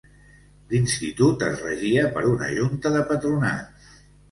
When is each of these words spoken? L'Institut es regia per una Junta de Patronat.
L'Institut 0.71 1.45
es 1.49 1.61
regia 1.67 2.07
per 2.17 2.25
una 2.33 2.49
Junta 2.57 2.95
de 2.99 3.05
Patronat. 3.13 3.89